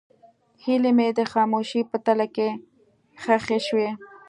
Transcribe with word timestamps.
هیلې 0.63 0.91
مې 0.97 1.07
د 1.17 1.19
خاموشۍ 1.31 1.81
په 1.91 1.97
تله 2.05 2.25
کې 2.35 2.49
ښخې 3.21 3.59
شوې. 3.67 3.89